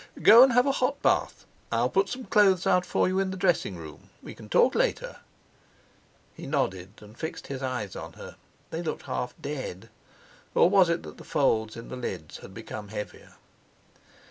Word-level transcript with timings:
"Go 0.23 0.41
and 0.41 0.53
have 0.53 0.65
a 0.65 0.71
hot 0.71 0.99
bath. 1.03 1.45
I'll 1.71 1.87
put 1.87 2.09
some 2.09 2.25
clothes 2.25 2.65
out 2.65 2.87
for 2.87 3.07
you 3.07 3.19
in 3.19 3.29
the 3.29 3.37
dressing 3.37 3.75
room. 3.75 4.09
We 4.23 4.33
can 4.33 4.49
talk 4.49 4.73
later." 4.73 5.17
He 6.33 6.47
nodded, 6.47 6.93
and 7.03 7.15
fixed 7.15 7.45
his 7.45 7.61
eyes 7.61 7.95
on 7.95 8.13
her—they 8.13 8.81
looked 8.81 9.03
half 9.03 9.35
dead, 9.39 9.89
or 10.55 10.71
was 10.71 10.89
it 10.89 11.03
that 11.03 11.17
the 11.17 11.23
folds 11.23 11.77
in 11.77 11.89
the 11.89 11.95
lids 11.97 12.37
had 12.37 12.51
become 12.55 12.87
heavier? 12.87 13.33